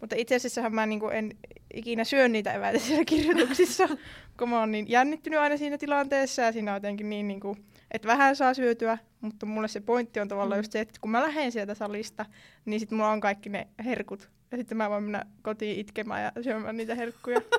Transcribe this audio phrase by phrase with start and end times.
[0.00, 1.30] Mutta itse asiassa mä niinku en
[1.74, 3.88] ikinä syö niitä eväitä siellä kirjoituksissa,
[4.38, 7.56] kun mä oon niin jännittynyt aina siinä tilanteessa ja siinä on jotenkin niin, niinku,
[7.90, 10.60] että vähän saa syötyä, mutta mulle se pointti on tavallaan mm.
[10.60, 12.26] just se, että kun mä lähden sieltä salista,
[12.64, 14.30] niin sitten mulla on kaikki ne herkut.
[14.50, 17.40] Ja sitten mä voin mennä kotiin itkemään ja syömään niitä herkkuja.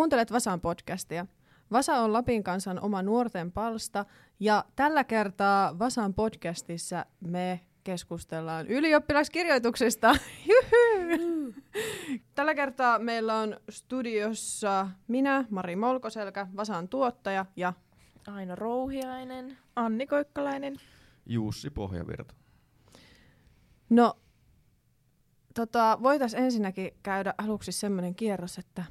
[0.00, 1.26] Kuuntelet Vasan podcastia.
[1.72, 4.04] Vasa on Lapin kansan oma nuorten palsta
[4.40, 10.14] ja tällä kertaa Vasan podcastissa me keskustellaan ylioppilaskirjoituksista.
[12.34, 17.72] Tällä kertaa meillä on studiossa minä, Mari Molkoselkä, Vasan tuottaja ja
[18.26, 19.58] Aino Rouhiainen.
[19.76, 20.76] Anni Koikkalainen.
[21.26, 22.34] Jussi Pohjavirta.
[23.90, 24.16] No,
[25.54, 28.84] tota, voitaisiin ensinnäkin käydä aluksi semmoinen kierros, että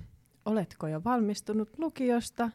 [0.45, 2.49] oletko jo valmistunut lukiosta?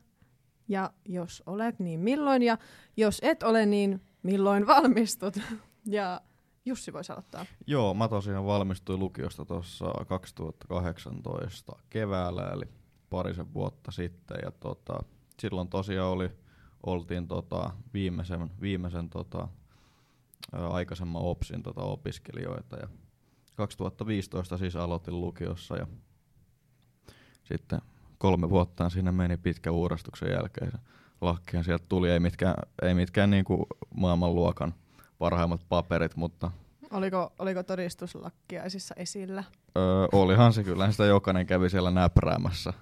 [0.69, 2.43] Ja jos olet, niin milloin?
[2.43, 2.59] Ja
[2.97, 5.35] jos et ole, niin milloin valmistut?
[5.87, 6.21] Ja
[6.67, 7.47] Jussi voisi aloittaa.
[7.67, 12.65] Joo, mä tosiaan valmistuin lukiosta tuossa 2018 keväällä, eli
[13.11, 14.39] parisen vuotta sitten.
[14.43, 15.03] Ja tota,
[15.41, 16.31] silloin tosiaan oli,
[16.87, 19.49] oltiin tota, viimeisen, viimeisen tota,
[20.53, 22.77] aikaisemman OPSin tota, opiskelijoita.
[22.77, 22.89] Ja
[23.57, 25.87] 2015 siis aloitin lukiossa ja
[27.45, 27.81] sitten
[28.19, 30.73] kolme vuotta siinä meni pitkä uurastuksen jälkeen.
[31.21, 34.75] Lakkihan sieltä tuli, ei mitkään, ei mitkään niinku maailmanluokan
[35.19, 36.51] parhaimmat paperit, mutta...
[36.91, 39.45] Oliko, oliko todistuslakkiaisissa esillä?
[39.77, 42.73] Öö, olihan se kyllä, sitä jokainen kävi siellä näpräämässä.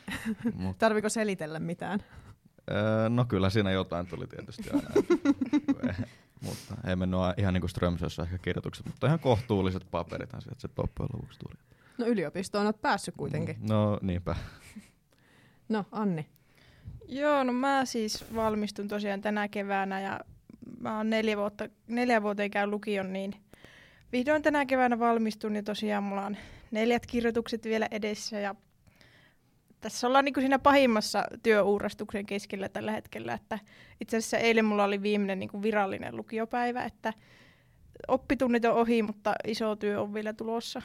[0.54, 0.78] Mut...
[0.78, 2.04] Tarviko selitellä mitään?
[2.70, 4.88] Öö, no kyllä siinä jotain tuli tietysti aina.
[6.46, 10.68] mutta ei mennyt ihan niin kuin Strömsössä ehkä kirjoitukset, mutta ihan kohtuulliset paperithan sieltä se
[10.76, 11.79] loppujen lopuksi tuli.
[12.00, 13.56] No yliopistoon olet päässyt kuitenkin.
[13.60, 14.36] Mm, no niinpä.
[15.68, 16.26] No Anni.
[17.08, 20.20] Joo, no mä siis valmistun tosiaan tänä keväänä ja
[20.80, 23.34] mä oon neljä, vuotta, neljä vuoteen käyn lukion, niin
[24.12, 26.36] vihdoin tänä keväänä valmistun ja tosiaan mulla on
[26.70, 28.54] neljät kirjoitukset vielä edessä ja
[29.80, 33.58] tässä ollaan niin kuin siinä pahimmassa työuurastuksen keskellä tällä hetkellä, että
[34.00, 37.12] itse asiassa eilen mulla oli viimeinen niin kuin virallinen lukiopäivä, että
[38.08, 40.82] oppitunnit on ohi, mutta iso työ on vielä tulossa.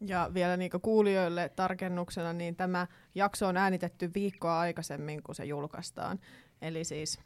[0.00, 6.18] Ja vielä niin kuulijoille tarkennuksena, niin tämä jakso on äänitetty viikkoa aikaisemmin, kun se julkaistaan.
[6.62, 7.20] Eli siis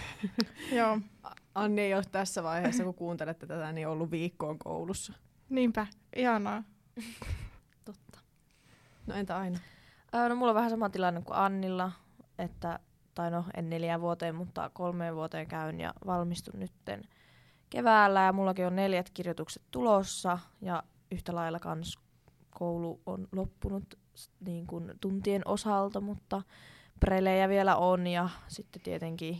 [0.78, 0.98] Joo.
[1.54, 5.12] Anni ei ole tässä vaiheessa, kun kuuntelette tätä, niin ollut viikkoon koulussa.
[5.48, 5.86] Niinpä,
[6.16, 6.62] ihanaa.
[7.84, 8.18] Totta.
[9.06, 9.58] No entä aina?
[10.14, 11.92] Öö, no mulla on vähän sama tilanne kuin Annilla,
[12.38, 12.78] että,
[13.14, 17.02] tai no en neljään vuoteen, mutta kolmeen vuoteen käyn ja valmistun nytten
[17.70, 21.98] keväällä ja mullakin on neljät kirjoitukset tulossa ja yhtä lailla kans
[22.50, 23.98] koulu on loppunut
[24.40, 26.42] niin kuin tuntien osalta, mutta
[27.00, 29.38] prelejä vielä on ja sitten tietenkin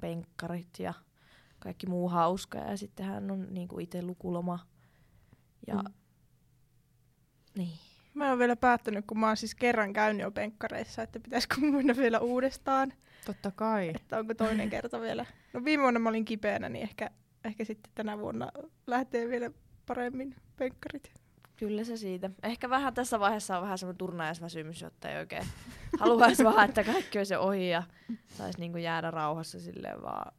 [0.00, 0.94] penkkarit ja
[1.58, 4.58] kaikki muu hauska ja sitten hän on niin kuin itse lukuloma
[5.66, 5.92] ja mm.
[7.56, 7.78] niin.
[8.14, 11.96] Mä oon vielä päättänyt, kun mä oon siis kerran käynyt jo penkkareissa, että pitäisikö mennä
[11.96, 12.92] vielä uudestaan.
[13.26, 13.92] Totta kai.
[13.94, 15.26] Että onko toinen kerta vielä.
[15.52, 17.10] No viime vuonna mä olin kipeänä, niin ehkä,
[17.44, 18.52] ehkä sitten tänä vuonna
[18.86, 19.50] lähtee vielä
[19.86, 21.12] paremmin penkkarit.
[21.56, 22.30] Kyllä se siitä.
[22.42, 25.44] Ehkä vähän tässä vaiheessa on vähän semmoinen turnajaisväsymys, jotta ei oikein
[26.00, 27.82] haluaisi vaan, että kaikki olisi ohi ja
[28.28, 30.32] saisi niinku jäädä rauhassa silleen vaan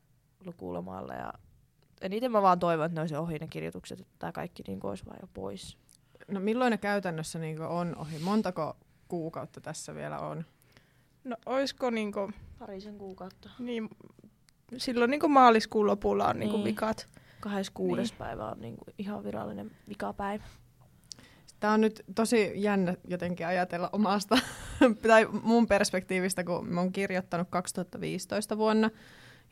[0.46, 1.14] lukulomalle.
[1.14, 1.34] Ja
[2.02, 5.06] eniten mä vaan toivon, että ne olisi ohi ne kirjoitukset, että tämä kaikki niinku olisi
[5.06, 5.78] vaan jo pois.
[6.28, 8.20] No milloin ne käytännössä niinku on ohi?
[8.20, 8.78] Montako
[9.08, 10.46] kuukautta tässä vielä on?
[11.24, 12.32] No oisko niinku...
[12.60, 13.50] Parisen kuukautta.
[13.60, 13.90] Niin,
[14.78, 16.66] silloin niinku maaliskuun lopulla on niinku Niin.
[16.66, 17.08] vikat.
[17.40, 18.02] 26.
[18.02, 18.18] Niin.
[18.18, 20.44] päivä on niinku ihan virallinen vikapäivä.
[21.60, 24.38] Tämä on nyt tosi jännä jotenkin ajatella omasta,
[25.08, 28.90] tai mun perspektiivistä, kun mä oon kirjoittanut 2015 vuonna,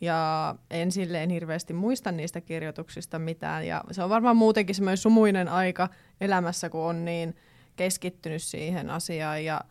[0.01, 5.49] ja en silleen hirveästi muista niistä kirjoituksista mitään, ja se on varmaan muutenkin semmoinen sumuinen
[5.49, 5.89] aika
[6.21, 7.35] elämässä, kun on niin
[7.75, 9.61] keskittynyt siihen asiaan, ja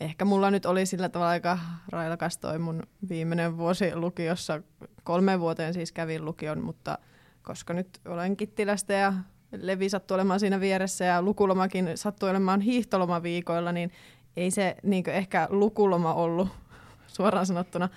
[0.00, 1.58] ehkä mulla nyt oli sillä tavalla aika
[1.88, 4.62] railakas toi mun viimeinen vuosi lukiossa,
[5.04, 6.98] kolme vuoteen siis kävin lukion, mutta
[7.46, 9.12] koska nyt olen Kittilästä ja
[9.52, 13.92] Levi sattui olemaan siinä vieressä ja lukulomakin sattui olemaan hiihtolomaviikoilla, niin
[14.36, 16.48] ei se niin ehkä lukuloma ollut
[17.16, 17.88] suoraan sanottuna.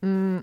[0.00, 0.42] Mm,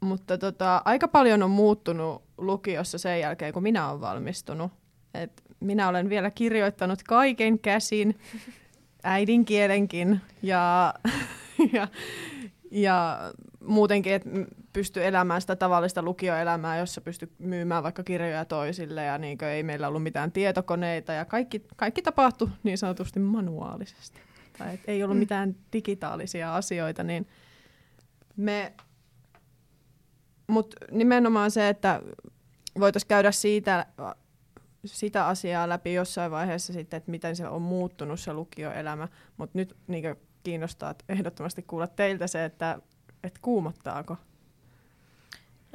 [0.00, 4.72] mutta tota, aika paljon on muuttunut lukiossa sen jälkeen, kun minä olen valmistunut.
[5.14, 8.18] Et minä olen vielä kirjoittanut kaiken käsin,
[9.02, 10.94] äidinkielenkin ja,
[11.72, 11.88] ja,
[12.70, 13.18] ja
[13.60, 14.30] muutenkin, että
[14.76, 19.88] pysty elämään sitä tavallista lukioelämää, jossa pysty myymään vaikka kirjoja toisille ja niin ei meillä
[19.88, 24.20] ollut mitään tietokoneita ja kaikki, kaikki tapahtui niin sanotusti manuaalisesti.
[24.58, 25.18] Tai et ei ollut mm.
[25.18, 27.28] mitään digitaalisia asioita, niin
[28.36, 28.72] me,
[30.46, 32.02] mutta nimenomaan se, että
[32.80, 33.86] voitaisiin käydä siitä,
[34.84, 39.76] sitä asiaa läpi jossain vaiheessa sitten, että miten se on muuttunut se lukioelämä, mutta nyt
[39.86, 42.78] niin kiinnostaa ehdottomasti kuulla teiltä se, että,
[43.24, 44.16] että kuumottaako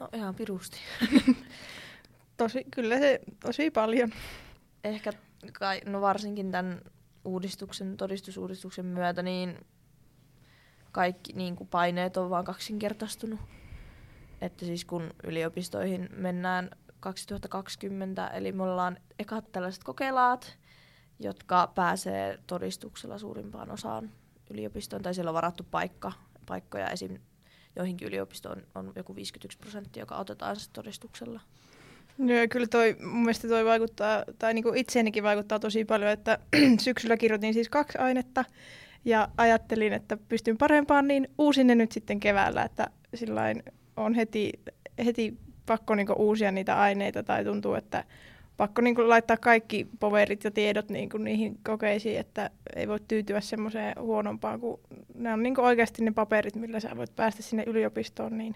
[0.02, 0.78] No ihan pirusti.
[2.38, 4.12] tosi, kyllä se tosi paljon.
[4.84, 5.14] Ehkä
[5.54, 6.82] kai, no varsinkin tämän
[7.26, 9.66] uudistuksen, todistusuudistuksen myötä, niin
[10.92, 13.40] kaikki niin kuin paineet on vaan kaksinkertaistunut.
[14.42, 16.70] Että siis kun yliopistoihin mennään
[17.00, 20.58] 2020, eli me ollaan ekat tällaiset kokelaat,
[21.20, 24.12] jotka pääsee todistuksella suurimpaan osaan
[24.50, 26.12] yliopistoon, tai siellä on varattu paikka,
[26.46, 27.20] paikkoja esim
[27.76, 31.42] joihinkin yliopistoon on joku 51 prosenttia, joka otetaan todistuksella.
[32.18, 36.40] No, ja kyllä toi, mun mielestä toi vaikuttaa, tai niinku itseenikin vaikuttaa tosi paljon, että
[36.80, 38.46] syksyllä kirjoitin siis kaksi ainetta,
[39.06, 43.64] ja ajattelin, että pystyn parempaan, niin uusin ne nyt sitten keväällä, että sillain
[43.98, 44.52] on heti,
[45.06, 48.04] heti pakko niinku uusia niitä aineita, tai tuntuu, että
[48.62, 53.00] pakko niin kuin laittaa kaikki poverit ja tiedot niin kuin niihin kokeisiin, että ei voi
[53.08, 54.80] tyytyä semmoiseen huonompaan, kun
[55.16, 58.56] ne on niin kuin oikeasti ne paperit, millä sä voit päästä sinne yliopistoon, niin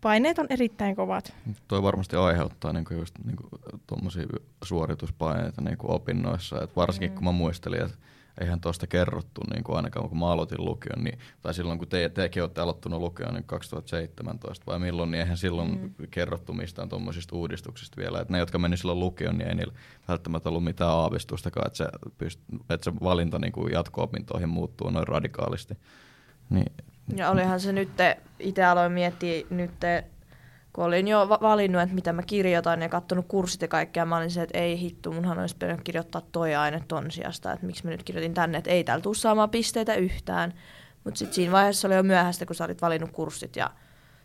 [0.00, 1.32] paineet on erittäin kovat.
[1.68, 7.14] Toi varmasti aiheuttaa niin kuin just niin kuin, suorituspaineita niin kuin opinnoissa, Et varsinkin mm.
[7.14, 7.98] kun mä muistelin, että
[8.40, 12.08] eihän tuosta kerrottu niin kuin ainakaan kun mä aloitin lukion, niin, tai silloin kun te,
[12.08, 16.06] tekin olette aloittanut lukion niin 2017 vai milloin, niin eihän silloin mm.
[16.10, 18.20] kerrottu mistään tuommoisista uudistuksista vielä.
[18.20, 19.74] Et ne, jotka meni silloin lukioon, niin ei niillä
[20.08, 21.88] välttämättä ollut mitään aavistustakaan, että se,
[22.18, 22.40] pyst,
[22.70, 25.78] että se valinta niin kuin jatko-opintoihin muuttuu noin radikaalisti.
[26.50, 26.72] Niin,
[27.16, 27.88] ja olihan se nyt,
[28.38, 29.70] itse aloin miettiä nyt
[30.74, 34.16] kun olin jo va- valinnut, että mitä mä kirjoitan ja katsonut kurssit ja kaikkea, mä
[34.16, 37.84] olin se, että ei hittu, munhan olisi pitänyt kirjoittaa toi aine ton sijasta, että miksi
[37.84, 40.54] mä nyt kirjoitin tänne, että ei täällä tule saamaan pisteitä yhtään.
[41.04, 43.70] Mutta sitten siinä vaiheessa oli jo myöhäistä, kun sä olit valinnut kurssit ja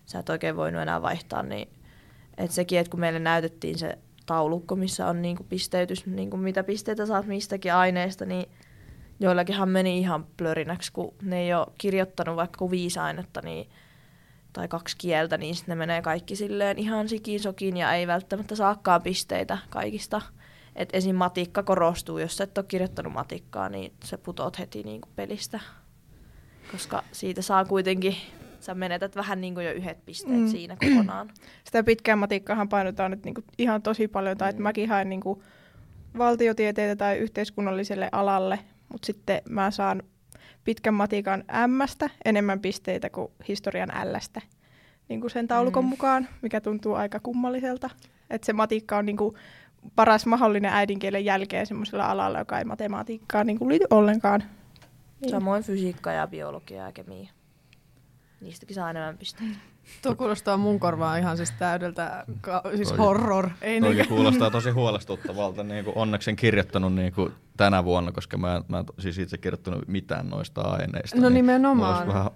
[0.06, 1.70] sä et oikein voinut enää vaihtaa, niin
[2.38, 7.06] että sekin, että kun meille näytettiin se taulukko, missä on niinku pisteytys, niinku mitä pisteitä
[7.06, 8.52] saat mistäkin aineesta, niin
[9.20, 13.70] joillakinhan meni ihan plörinäksi, kun ne ei ole kirjoittanut vaikka viisi ainetta, niin
[14.54, 18.56] tai kaksi kieltä, niin sitten ne menee kaikki silleen ihan sikin sokin ja ei välttämättä
[18.56, 20.22] saakaan pisteitä kaikista.
[20.76, 21.16] Et esim.
[21.16, 25.60] matikka korostuu, jos sä et ole kirjoittanut matikkaa, niin se putoat heti niin kuin pelistä.
[26.72, 28.16] Koska siitä saa kuitenkin,
[28.60, 30.48] sä menetät vähän niin kuin jo yhdet pisteet mm.
[30.48, 31.30] siinä kokonaan.
[31.66, 34.50] Sitä pitkään matikkaahan painotaan nyt niin kuin ihan tosi paljon, tai mm.
[34.50, 35.42] että mäkin haen niin kuin
[36.18, 38.60] valtiotieteitä tai yhteiskunnalliselle alalle,
[38.92, 40.04] mutta sitten mä saan
[40.64, 41.82] pitkän matikan m
[42.26, 44.42] enemmän pisteitä kuin historian L-stä
[45.10, 45.90] niin kuin sen taulukon mm.
[45.90, 47.90] mukaan, mikä tuntuu aika kummalliselta.
[48.30, 49.36] Että se matikka on niin kuin
[49.96, 54.44] paras mahdollinen äidinkielen jälkeen semmoisella alalla, joka ei matematiikkaan niin kuin liity ollenkaan.
[55.22, 55.32] Niin.
[55.32, 57.30] Samoin fysiikka ja biologia ja kemia.
[58.42, 59.56] Niistäkin saa enemmän pisteitä.
[60.02, 63.50] Tuo kuulostaa mun korvaan ihan siis täydeltä, ka- siis toi, horror.
[63.62, 64.08] Ei niin.
[64.08, 65.64] kuulostaa tosi huolestuttavalta.
[65.64, 69.38] Niin kuin onneksi en kirjoittanut niin kuin tänä vuonna, koska mä, mä en siis itse
[69.38, 71.18] kirjoittanut mitään noista aineista.
[71.18, 71.96] No niin nimenomaan.
[71.96, 72.32] Olisi vähän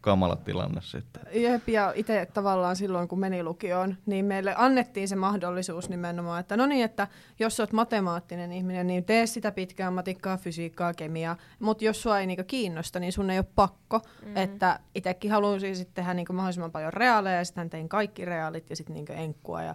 [0.00, 1.22] kamala tilanne sitten.
[1.32, 6.56] Jep, ja itse tavallaan silloin, kun meni lukioon, niin meille annettiin se mahdollisuus nimenomaan, että
[6.56, 7.08] no niin, että
[7.38, 12.26] jos olet matemaattinen ihminen, niin tee sitä pitkään matikkaa, fysiikkaa, kemiaa, mutta jos sua ei
[12.26, 14.36] niinku kiinnosta, niin sun ei ole pakko, mm.
[14.36, 18.76] että itsekin haluaisin sitten tehdä niinku mahdollisimman paljon reaaleja, ja sitten tein kaikki reaalit ja
[18.76, 19.74] sitten niinku enkkua ja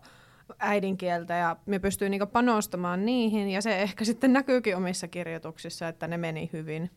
[0.59, 6.07] äidinkieltä ja me pystyy niinku panostamaan niihin ja se ehkä sitten näkyykin omissa kirjoituksissa, että
[6.07, 6.91] ne meni hyvin.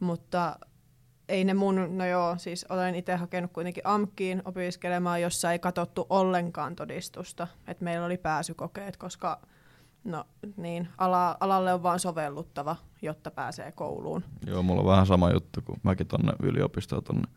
[0.00, 0.58] Mutta
[1.28, 6.06] ei ne mun, no joo, siis olen itse hakenut kuitenkin AMKkiin opiskelemaan, jossa ei katsottu
[6.10, 9.40] ollenkaan todistusta, että meillä oli pääsykokeet, koska
[10.04, 10.24] no
[10.56, 14.24] niin, ala, alalle on vaan sovelluttava, jotta pääsee kouluun.
[14.46, 17.28] Joo, mulla on vähän sama juttu, kun mäkin tonne yliopistoon tonne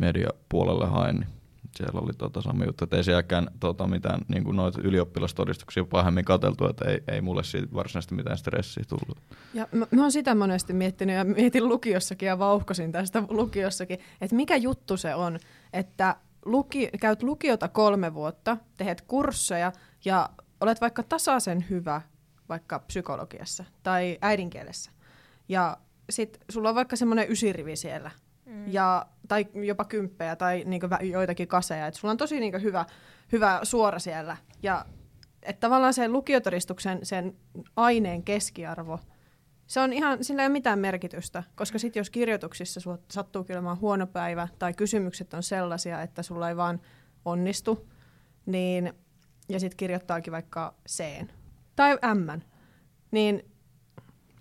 [0.00, 1.28] mediapuolelle hain, niin
[1.76, 6.68] siellä oli tota sama juttu, että ei sielläkään tota, mitään niin noita ylioppilastodistuksia pahemmin katseltu,
[6.68, 9.18] että ei, ei mulle siitä varsinaisesti mitään stressiä tullut.
[9.54, 14.36] Ja mä, mä oon sitä monesti miettinyt ja mietin lukiossakin ja vauhkosin tästä lukiossakin, että
[14.36, 15.38] mikä juttu se on,
[15.72, 19.72] että luki, käyt lukiota kolme vuotta, teet kursseja
[20.04, 22.02] ja olet vaikka tasaisen hyvä
[22.48, 24.90] vaikka psykologiassa tai äidinkielessä.
[25.48, 25.76] Ja
[26.10, 28.10] sit sulla on vaikka semmoinen ysirivi siellä–
[28.46, 28.72] mm.
[28.72, 31.86] ja, tai jopa kymppejä tai niinku joitakin kaseja.
[31.86, 32.84] Et sulla on tosi niinku hyvä,
[33.32, 34.36] hyvä suora siellä.
[34.62, 34.84] Ja
[35.42, 37.36] että tavallaan sen lukiotodistuksen sen
[37.76, 39.00] aineen keskiarvo
[39.66, 44.06] se on ihan, sillä ei ole mitään merkitystä, koska sitten jos kirjoituksissa sattuu olemaan huono
[44.06, 46.80] päivä tai kysymykset on sellaisia, että sulla ei vaan
[47.24, 47.88] onnistu,
[48.46, 48.92] niin,
[49.48, 51.24] ja sitten kirjoittaakin vaikka C
[51.76, 52.40] tai M,
[53.10, 53.44] niin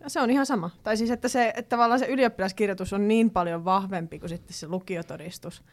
[0.07, 0.69] se on ihan sama.
[0.83, 4.67] Tai siis, että, se, että tavallaan se ylioppilaskirjoitus on niin paljon vahvempi kuin sitten se
[4.67, 5.63] lukiotodistus.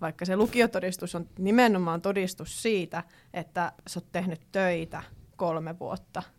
[0.00, 3.02] Vaikka se lukiotodistus on nimenomaan todistus siitä,
[3.34, 5.02] että sä oot tehnyt töitä
[5.36, 6.22] kolme vuotta–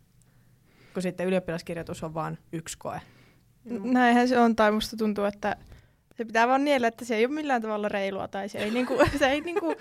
[0.96, 3.02] kun sitten ylioppilaskirjoitus on vain yksi koe.
[3.84, 5.56] Näinhän se on, tai musta tuntuu, että
[6.18, 8.98] se pitää vaan niellä, että se ei ole millään tavalla reilua, tai se ei, niinku,
[9.20, 9.76] se ei niinku,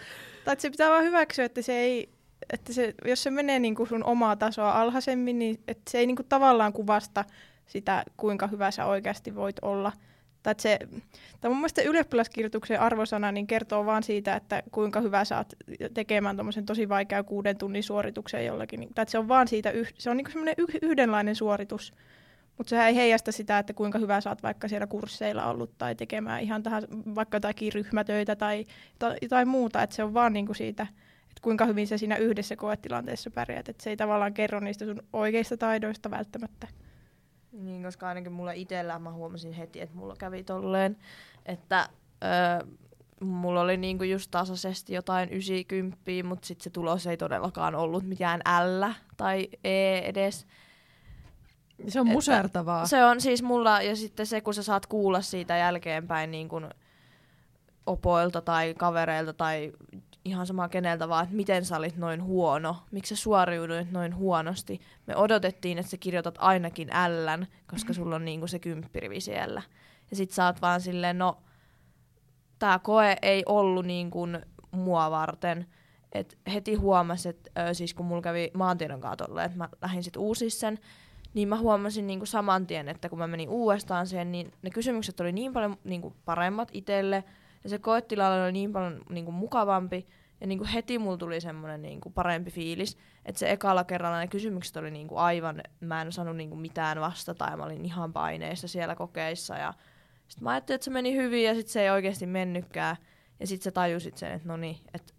[0.44, 2.08] tai se pitää vaan hyväksyä, että se ei,
[2.52, 6.22] että se, jos se menee niinku sun omaa tasoa alhaisemmin, niin että se ei niinku
[6.22, 7.24] tavallaan kuvasta
[7.66, 9.92] sitä, kuinka hyvä sä oikeasti voit olla.
[10.42, 10.78] Tai se,
[11.40, 15.52] tai mun mielestä ylioppilaskirjoituksen arvosana niin kertoo vaan siitä, että kuinka hyvä sä oot
[15.94, 18.88] tekemään tuommoisen tosi vaikea kuuden tunnin suorituksen jollakin.
[18.94, 21.92] Tai se on vaan siitä, se on niinku semmoinen yh, yhdenlainen suoritus,
[22.58, 25.94] mutta sehän ei heijasta sitä, että kuinka hyvä sä oot vaikka siellä kursseilla ollut tai
[25.94, 26.82] tekemään ihan tähän,
[27.14, 28.64] vaikka jotakin ryhmätöitä tai
[29.22, 30.82] jotain muuta, että se on vaan niinku siitä,
[31.28, 35.02] että kuinka hyvin sä siinä yhdessä koetilanteessa pärjäät, että se ei tavallaan kerro niistä sun
[35.12, 36.68] oikeista taidoista välttämättä.
[37.54, 40.96] Niin, koska ainakin mulla itsellä mä huomasin heti, että mulla kävi tolleen,
[41.46, 41.88] että
[42.24, 42.66] öö,
[43.20, 48.40] mulla oli niinku just tasaisesti jotain 90, mutta sitten se tulos ei todellakaan ollut mikään
[48.40, 48.84] L
[49.16, 50.46] tai E edes.
[51.88, 52.86] Se on musertavaa.
[52.86, 56.70] Se on siis mulla, ja sitten se, kun sä saat kuulla siitä jälkeenpäin niin kun
[57.86, 59.72] opoilta tai kavereilta tai
[60.24, 64.80] ihan sama keneltä vaan, että miten sä olit noin huono, miksi sä suoriuduit noin huonosti.
[65.06, 67.94] Me odotettiin, että sä kirjoitat ainakin L, koska mm-hmm.
[67.94, 69.62] sulla on niinku se kymppirivi siellä.
[70.10, 71.42] Ja sit sä oot vaan silleen, no,
[72.58, 74.38] tää koe ei ollut niin kuin
[74.70, 75.66] mua varten.
[76.12, 80.60] Et heti huomasin, että siis kun mulla kävi maantiedon kaatolle, että mä lähdin sit uusis
[80.60, 80.78] sen,
[81.34, 85.20] niin mä huomasin niinku saman tien, että kun mä menin uudestaan siihen, niin ne kysymykset
[85.20, 87.24] oli niin paljon niinku paremmat itselle,
[87.64, 90.06] ja se koetilanne oli niin paljon niin kuin, mukavampi,
[90.40, 94.26] ja niin kuin heti mulla tuli semmoinen niin parempi fiilis, että se ekalla kerralla ne
[94.26, 97.84] kysymykset oli niin kuin, aivan, mä en osannut niin kuin, mitään vastata, ja mä olin
[97.84, 99.74] ihan paineissa siellä kokeissa, ja
[100.28, 102.96] sitten mä ajattelin, että se meni hyvin, ja sitten se ei oikeasti mennytkään,
[103.40, 105.12] ja sitten sä tajusit sen, että no niin, että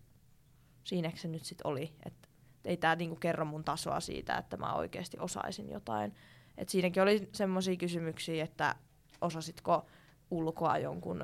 [0.83, 2.27] siinäkö se nyt sitten oli, että
[2.65, 6.15] ei tämä niinku kerro mun tasoa siitä, että mä oikeasti osaisin jotain.
[6.57, 8.75] Et siinäkin oli semmoisia kysymyksiä, että
[9.21, 9.85] osasitko
[10.31, 11.23] ulkoa jonkun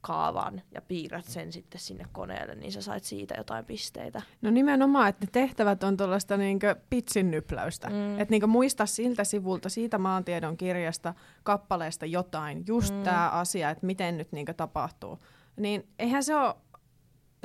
[0.00, 4.22] kaavan ja piirrät sen sitten sinne koneelle, niin sä sait siitä jotain pisteitä.
[4.42, 7.88] No nimenomaan, että ne tehtävät on tuollaista niinkö pitsin nypläystä.
[7.88, 8.20] Mm.
[8.20, 13.02] Että niinkö muista siltä sivulta, siitä maantiedon kirjasta, kappaleesta jotain, just mm.
[13.02, 15.18] tämä asia, että miten nyt niinkö tapahtuu.
[15.56, 16.54] Niin eihän se ole,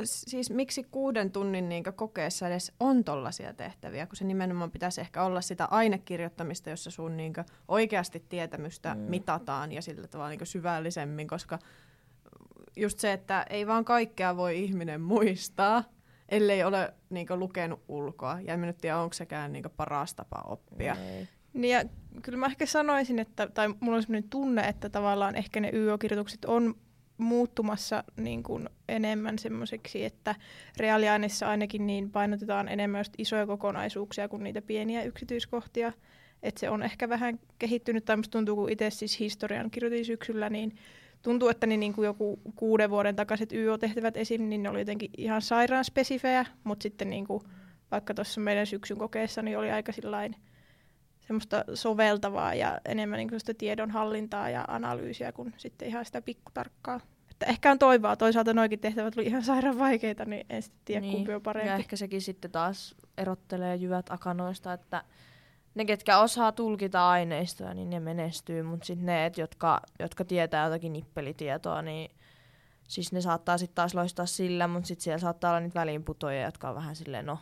[0.03, 5.23] siis miksi kuuden tunnin niinkö kokeessa edes on tollaisia tehtäviä, kun se nimenomaan pitäisi ehkä
[5.23, 9.01] olla sitä ainekirjoittamista, jossa sun niinkö oikeasti tietämystä mm.
[9.01, 11.59] mitataan ja sillä tavalla niinkö syvällisemmin, koska
[12.75, 15.83] just se, että ei vaan kaikkea voi ihminen muistaa,
[16.29, 18.39] ellei ole niin lukenut ulkoa.
[18.41, 20.95] Ja en nyt tiedä, onko sekään niin paras tapa oppia.
[20.95, 21.27] Ei.
[21.53, 21.83] Niin ja
[22.21, 26.45] kyllä mä ehkä sanoisin, että, tai mulla on sellainen tunne, että tavallaan ehkä ne YO-kirjoitukset
[26.45, 26.75] on
[27.17, 30.35] muuttumassa niin kuin enemmän semmoiseksi, että
[30.77, 35.93] reaaliaineissa ainakin niin painotetaan enemmän just isoja kokonaisuuksia kuin niitä pieniä yksityiskohtia.
[36.43, 40.49] Että se on ehkä vähän kehittynyt, tai musta tuntuu, kun itse siis historian kirjoitin syksyllä,
[40.49, 40.75] niin
[41.23, 45.09] tuntuu, että ne niin kuin joku kuuden vuoden takaiset YO-tehtävät esim, niin ne oli jotenkin
[45.17, 47.43] ihan sairaan spesifejä, mutta sitten niin kuin,
[47.91, 50.35] vaikka tuossa meidän syksyn kokeessa niin oli aika sillain
[51.27, 56.99] semmoista soveltavaa ja enemmän niin sitä tiedonhallintaa ja analyysiä kuin sitten ihan sitä pikkutarkkaa.
[57.31, 61.01] Että ehkä on toivoa, toisaalta noikin tehtävät oli ihan sairaan vaikeita, niin en sitten tiedä
[61.01, 61.13] niin.
[61.13, 61.69] kumpi on parempi.
[61.69, 65.03] Ja ehkä sekin sitten taas erottelee jyvät akanoista, että
[65.75, 70.65] ne, ketkä osaa tulkita aineistoja, niin ne menestyy, mutta sitten ne, et, jotka, jotka tietää
[70.65, 72.11] jotakin nippelitietoa, niin
[72.87, 76.69] siis ne saattaa sitten taas loistaa sillä, mutta sitten siellä saattaa olla niitä väliinputoja, jotka
[76.69, 77.39] on vähän silleen, no,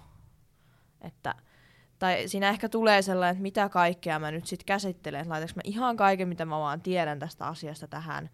[1.01, 1.35] että
[1.99, 5.61] tai siinä ehkä tulee sellainen, että mitä kaikkea mä nyt sitten käsittelen, että laitanko mä
[5.63, 8.29] ihan kaiken, mitä mä vaan tiedän tästä asiasta tähän,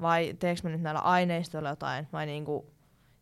[0.00, 2.70] vai teekö mä nyt näillä aineistoilla jotain, vai niinku,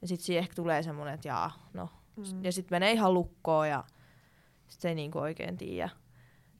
[0.03, 2.45] ja sitten siihen ehkä tulee semmoinen, että jaa, no, mm.
[2.45, 3.85] ja sitten menee ihan lukkoon, ja
[4.69, 5.91] sitten ei niinku oikein tiedä.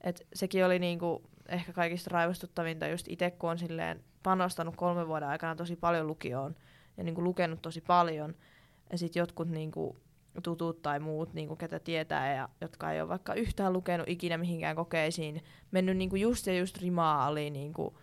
[0.01, 5.29] Et sekin oli niinku ehkä kaikista raivostuttavinta just itse, kun on silleen panostanut kolmen vuoden
[5.29, 6.55] aikana tosi paljon lukioon
[6.97, 8.35] ja niinku lukenut tosi paljon.
[8.91, 9.97] Ja sitten jotkut niinku
[10.43, 14.75] tutut tai muut, niinku, ketä tietää ja jotka ei ole vaikka yhtään lukenut ikinä mihinkään
[14.75, 17.97] kokeisiin, mennyt niinku just ja just rimaa oli niinku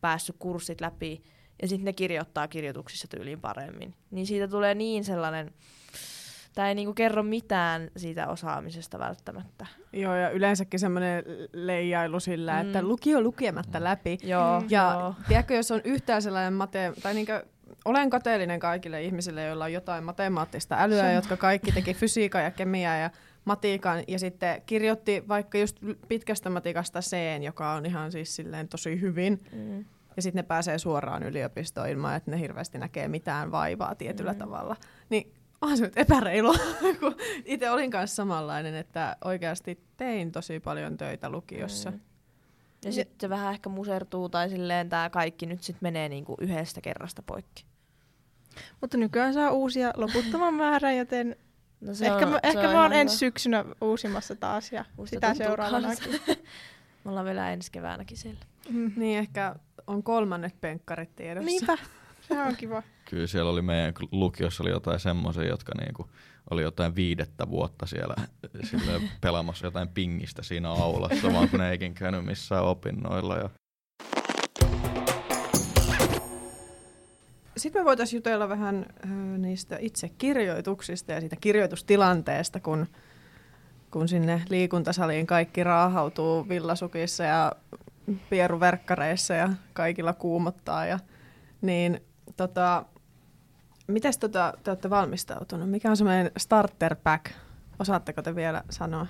[0.00, 1.22] päässyt kurssit läpi
[1.62, 3.94] ja sitten ne kirjoittaa kirjoituksissa tyyliin paremmin.
[4.10, 5.54] Niin siitä tulee niin sellainen
[6.56, 9.66] Tämä ei niinku kerro mitään siitä osaamisesta välttämättä.
[9.92, 12.60] Joo, ja yleensäkin semmoinen leijailu sillä, mm.
[12.60, 14.18] että lukio lukematta läpi.
[14.22, 15.14] Joo, Ja joo.
[15.28, 16.92] tiedätkö, jos on yhtään sellainen mate...
[17.02, 17.44] Tai niinkö,
[17.84, 21.12] olen kateellinen kaikille ihmisille, joilla on jotain matemaattista älyä, Sama.
[21.12, 23.10] jotka kaikki teki fysiikan ja kemiaa ja
[23.44, 25.76] matiikan, ja sitten kirjoitti vaikka just
[26.08, 29.84] pitkästä matikasta C, joka on ihan siis silleen tosi hyvin, Mm.
[30.16, 34.38] ja sitten ne pääsee suoraan yliopistoon ilman, että ne hirveästi näkee mitään vaivaa tietyllä Mm.
[34.38, 34.76] tavalla.
[35.10, 35.32] Niin
[35.66, 36.54] onhan se nyt epäreilu,
[37.00, 41.90] kun itse olin kanssa samanlainen, että oikeasti tein tosi paljon töitä lukiossa.
[41.90, 42.00] Mm.
[42.84, 46.80] Ja sitten se vähän ehkä musertuu tai silleen tämä kaikki nyt sitten menee niinku yhdestä
[46.80, 47.64] kerrasta poikki.
[48.80, 51.36] Mutta nykyään saa uusia loputtoman määrän, joten
[51.80, 53.00] No ehkä, mä, ehkä on mä oon hyvä.
[53.00, 56.20] ensi syksynä uusimassa taas ja Musta sitä seuraavanakin.
[57.04, 58.40] Me ollaan vielä ensi keväänäkin siellä.
[58.68, 58.92] Mm.
[58.96, 59.54] Niin ehkä
[59.86, 61.46] on kolmannet penkkarit tiedossa.
[61.46, 61.78] Niinpä,
[62.28, 62.82] se on kiva.
[63.10, 66.10] Kyllä siellä oli meidän lukiossa oli jotain semmoisia, jotka niinku
[66.50, 68.14] oli jotain viidettä vuotta siellä
[69.20, 73.36] pelaamassa jotain pingistä siinä aulassa, vaan kun ne eikin käynyt missään opinnoilla.
[73.36, 73.50] Ja
[77.56, 78.86] Sitten me voitaisiin jutella vähän
[79.38, 82.86] niistä itse kirjoituksista ja siitä kirjoitustilanteesta, kun,
[83.90, 87.52] kun sinne liikuntasaliin kaikki raahautuu villasukissa ja
[88.30, 90.86] pieruverkkareissa ja kaikilla kuumottaa.
[90.86, 90.98] Ja,
[91.60, 92.00] niin
[92.36, 92.84] tota,
[93.86, 95.70] mites tota, te olette valmistautunut?
[95.70, 97.32] Mikä on semmoinen starter pack?
[97.78, 99.06] Osaatteko te vielä sanoa?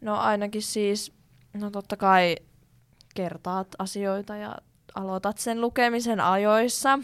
[0.00, 1.12] No ainakin siis,
[1.54, 2.36] no totta kai
[3.14, 4.56] kertaat asioita ja
[4.94, 6.98] aloitat sen lukemisen ajoissa.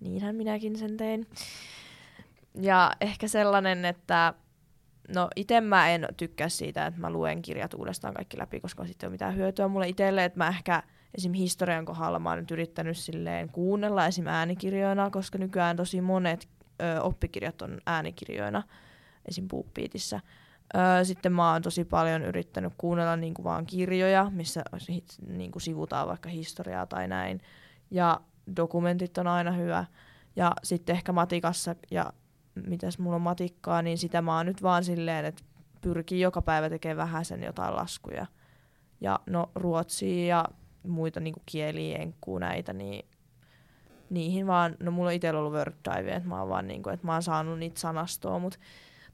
[0.00, 1.26] Niinhän minäkin sen tein.
[2.60, 4.34] Ja ehkä sellainen, että
[5.14, 9.06] no itse mä en tykkää siitä, että mä luen kirjat uudestaan kaikki läpi, koska sitten
[9.06, 10.82] ei ole mitään hyötyä mulle itselle, että mä ehkä
[11.14, 11.32] esim.
[11.32, 14.26] historian kohdalla mä oon nyt yrittänyt silleen kuunnella esim.
[14.26, 16.48] äänikirjoina, koska nykyään tosi monet
[16.82, 18.62] ö, oppikirjat on äänikirjoina
[19.28, 19.48] esim.
[19.48, 20.20] BookBeatissä.
[21.02, 26.28] Sitten mä oon tosi paljon yrittänyt kuunnella niinku vaan kirjoja, missä sit niinku sivutaan vaikka
[26.28, 27.40] historiaa tai näin.
[27.90, 28.20] Ja
[28.56, 29.84] dokumentit on aina hyvä.
[30.36, 32.12] Ja sitten ehkä matikassa, ja
[32.66, 35.44] mitäs mulla on matikkaa, niin sitä mä oon nyt vaan silleen, että
[35.80, 38.26] pyrkii joka päivä tekemään vähän sen jotain laskuja.
[39.00, 40.44] Ja no ruotsia ja
[40.82, 43.04] muita niinku kieliä, enkkuu näitä, niin
[44.10, 47.06] niihin vaan, no mulla on itsellä ollut word dive, että mä oon vaan niinku, että
[47.06, 48.58] mä oon saanut niitä sanastoa, mutta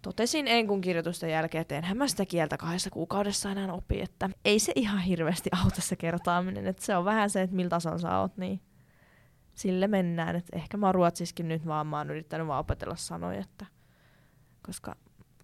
[0.03, 4.59] totesin enkun kirjoitusten jälkeen, että enhän mä sitä kieltä kahdessa kuukaudessa enää opi, että ei
[4.59, 8.19] se ihan hirveästi auta se kertaaminen, että se on vähän se, että millä tasolla sä
[8.19, 8.61] oot, niin
[9.55, 13.41] sille mennään, että ehkä mä oon ruotsiskin nyt vaan, mä oon yrittänyt vaan opetella sanoja,
[13.41, 13.67] että
[14.67, 14.97] koska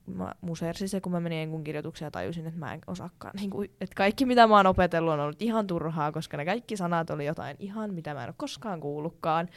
[0.06, 3.50] mä musersin se, kun mä menin enkun kirjoitukseen ja tajusin, että mä en osaakaan, niin
[3.50, 7.10] kuin, että kaikki mitä mä oon opetellut on ollut ihan turhaa, koska ne kaikki sanat
[7.10, 9.48] oli jotain ihan, mitä mä en ole koskaan kuullutkaan.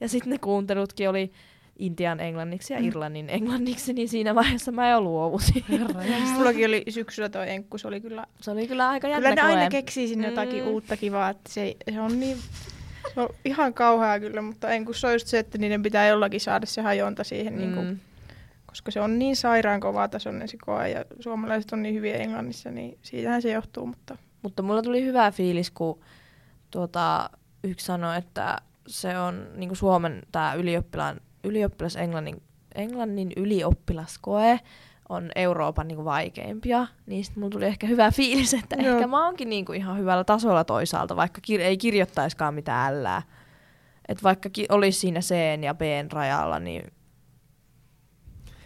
[0.00, 1.32] Ja sitten ne kuuntelutkin oli
[1.78, 2.86] Intian englanniksi ja Mm.
[2.86, 5.64] Irlannin englanniksi, niin siinä vaiheessa mä jo luovutin.
[6.34, 8.26] Mullakin oli syksyllä toi enkku, se oli kyllä...
[8.40, 10.70] Se oli kyllä aika jännä Kyllä ne aina keksii sinne jotakin Mm.
[10.70, 12.36] uutta kivaa, että se, se on niin...
[13.14, 16.66] Se on ihan kauheaa kyllä, mutta enkussa on just se, että niiden pitää jollakin saada
[16.66, 17.58] se hajonta siihen, mm.
[17.58, 17.98] niin kuin, Mm.
[18.72, 22.70] Koska se on niin sairaan kova tasoinen se koe ja suomalaiset on niin hyviä englannissa,
[22.70, 26.00] niin siitähän se johtuu, mutta Mutta mulla tuli hyvä fiilis, kun
[26.70, 27.30] tuota,
[27.64, 32.42] yksi sanoi, että se on niin Suomen tämä ylioppilaan, ylioppilas englannin,
[32.74, 34.60] englannin ylioppilaskoe
[35.08, 38.94] on Euroopan niin vaikeimpia, niin sit mulla tuli ehkä hyvä fiilis, että Joo.
[38.94, 43.22] ehkä mä oonkin niin ihan hyvällä tasolla toisaalta, vaikka kir- ei kirjoittaiskaan mitään ällää.
[44.08, 45.80] Et vaikka ki- olisi siinä C ja B
[46.12, 46.92] rajalla, niin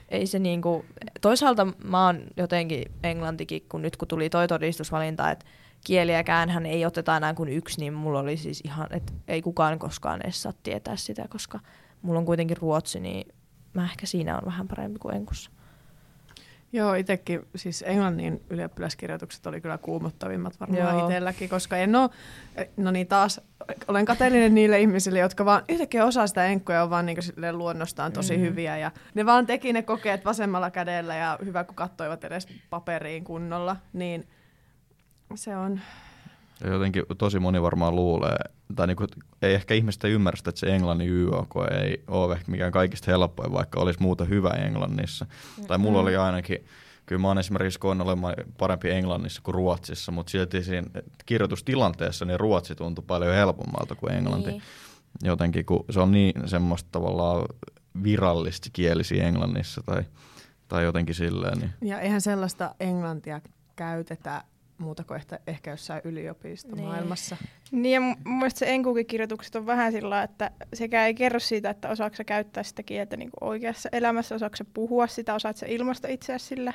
[0.09, 0.85] ei se niinku,
[1.21, 5.47] toisaalta mä oon jotenkin englantikin, kun nyt kun tuli toi todistusvalinta, että
[5.85, 9.79] kieliäkään hän ei oteta enää kuin yksi, niin mulla oli siis ihan, että ei kukaan
[9.79, 11.61] koskaan edes saa tietää sitä, koska
[12.03, 13.35] mulla on kuitenkin ruotsi, niin
[13.75, 15.51] mä ehkä siinä on vähän parempi kuin enkussa.
[16.73, 21.07] Joo, itsekin siis englannin ylioppilaskirjoitukset oli kyllä kuumottavimmat varmaan Joo.
[21.07, 22.11] itselläkin, koska en ole,
[22.77, 23.41] no niin taas,
[23.89, 27.19] olen kateellinen niille ihmisille, jotka vaan yhtäkkiä osaa sitä enkkoja, on vaan niin
[27.53, 28.41] luonnostaan tosi Mhm.
[28.41, 28.51] mm-hmm.
[28.51, 33.25] hyviä ja ne vaan teki ne kokeet vasemmalla kädellä ja hyvä kun kattoivat edes paperiin
[33.25, 34.27] kunnolla, niin
[35.35, 35.81] se on,
[36.65, 38.37] Ja jotenkin tosi moni varmaan luulee,
[38.75, 39.07] tai niinku,
[39.43, 43.53] ei ehkä ihmistä ymmärrä sitä, että se englannin YOK ei ole ehkä mikään kaikista helppoin,
[43.53, 45.27] vaikka olisi muuta hyvä englannissa.
[45.67, 46.65] Tai mulla oli ainakin,
[47.07, 50.89] kyllä mä oon esimerkiksi koen olemaan parempi englannissa kuin ruotsissa, mutta silti siinä
[51.27, 54.51] kirjoitustilanteessa niin ruotsi tuntui paljon helpommalta kuin englanti.
[54.51, 54.63] Niin.
[55.23, 57.45] Jotenkin, kun se on niin semmoista tavallaan
[58.03, 60.03] virallista kielisiä englannissa tai,
[60.69, 61.59] tai jotenkin silleen.
[61.59, 61.73] Niin.
[61.81, 63.41] ja eihän sellaista englantia
[63.77, 64.45] käytetä
[64.79, 67.37] muuta kuin ehkä, ehkä jossain yliopistomaailmassa.
[67.71, 71.89] Niin ja mun mielestä se enkukikirjoitukset on vähän sillä, että sekä ei kerro siitä, että
[71.89, 76.47] osaako käyttää sitä kieltä niin kuin oikeassa elämässä, osaako puhua sitä, osaako sä ilmaista itseäsi
[76.47, 76.73] sillä.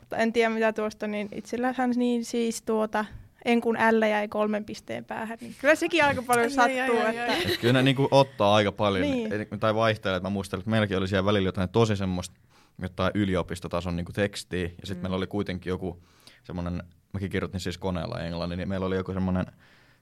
[0.00, 3.04] Mutta en tiedä mitä tuosta, niin itsellähän niin siis tuota,
[3.44, 6.96] enkun L jäi kolmen pisteen päähän, niin kyllä sekin aika paljon sattuu.
[6.96, 7.48] ai, ai, ai, että...
[7.48, 7.56] ai.
[7.60, 9.30] Kyllä ne niinku ottaa aika paljon, Niin.
[9.30, 9.60] niin.
[9.60, 10.16] tai vaihtelee.
[10.16, 12.36] että Mä muistelin, että meilläkin oli siellä välillä jotain tosi semmoista
[12.82, 15.02] jotain yliopistotason niinku tekstiä, ja sitten mm.
[15.02, 16.02] meillä oli kuitenkin joku
[16.44, 19.46] semmoinen, mäkin kirjoitin siis koneella englannin, niin meillä oli joku semmoinen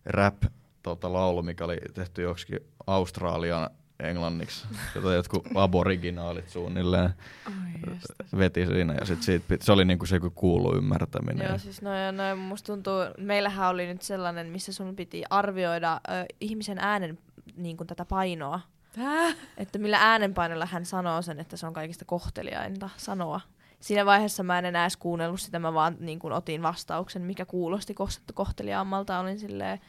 [0.06, 0.42] rap
[0.82, 7.10] tota, laulu, mikä oli tehty joksikin Australian englanniksi, jota jotkut aboriginaalit suunnilleen
[7.46, 8.38] Ai jestas.
[8.38, 11.48] veti siinä, ja sit siitä, pit- se oli niinku se kuulu ymmärtäminen.
[11.48, 16.10] Joo, siis noin, noin, musta tuntuu, meillähän oli nyt sellainen, missä sun piti arvioida ö,
[16.40, 17.18] ihmisen äänen
[17.56, 18.60] niin kuin tätä painoa.
[18.96, 19.32] Tää?
[19.56, 23.40] Että millä äänenpainolla hän sanoo sen, että se on kaikista kohteliainta sanoa.
[23.80, 27.44] Siinä vaiheessa mä en enää edes kuunnellut sitä, mä vaan niin kuin otin vastauksen, mikä
[27.44, 27.94] kuulosti
[28.34, 29.18] kohteliaammalta.
[29.18, 29.80] Olin silleen,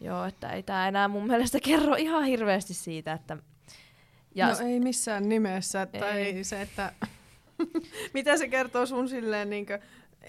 [0.00, 3.36] joo, että ei tää enää mun mielestä kerro ihan hirveästi siitä, että...
[4.34, 5.86] Ja no ei missään nimessä.
[5.92, 6.00] Ei.
[6.00, 6.92] Tai se, että
[8.14, 9.66] mitä se kertoo sun silleen niin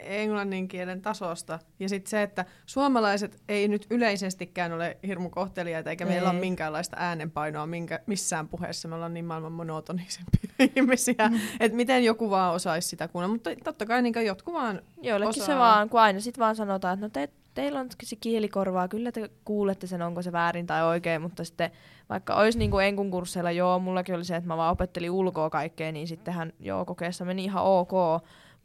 [0.03, 1.59] englannin kielen tasosta.
[1.79, 6.41] Ja sitten se, että suomalaiset ei nyt yleisestikään ole hirmu kohteliaita, eikä meillä ole Ei.
[6.41, 8.87] minkäänlaista äänenpainoa minkä, missään puheessa.
[8.87, 11.39] Me ollaan niin maailman monotonisempia ihmisiä, Mm.
[11.59, 13.33] että miten joku vaan osaisi sitä kuunnella.
[13.35, 15.45] Mutta totta kai niin jotkut vaan Joillekin osaa.
[15.55, 19.11] se vaan, kun aina sit vaan sanotaan, että no te, teillä on se kielikorvaa, kyllä
[19.11, 21.71] te kuulette sen, onko se väärin tai oikein, mutta sitten
[22.09, 25.49] vaikka olisi niin kuin enkun kursseilla, joo, mullakin oli se, että mä vaan opettelin ulkoa
[25.49, 27.91] kaikkea, niin sittenhän joo, kokeessa meni ihan ok,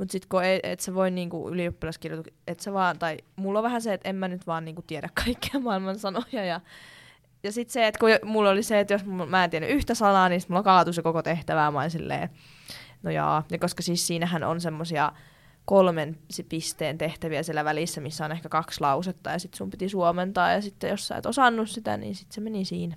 [0.01, 3.63] mutta sitten kun ei, et sä voi niinku ylioppilaskirjoitu, et sä vaan, tai mulla on
[3.63, 6.61] vähän se, että en mä nyt vaan niinku tiedä kaikkia maailman sanoja ja
[7.43, 10.29] ja sitten se, että kun mulla oli se, että jos mä en tiedä yhtä sanaa,
[10.29, 11.71] niin mulla kaatui se koko tehtävää.
[11.71, 12.31] Mä silleen,
[13.03, 13.45] no jaa.
[13.51, 15.13] Ja koska siis siinähän on semmosia
[15.65, 20.53] kolmen pisteen tehtäviä siellä välissä, missä on ehkä kaksi lausetta ja sitten sun piti suomentaa
[20.53, 22.97] ja sitten jos sä et osannut sitä, niin sitten se meni siinä.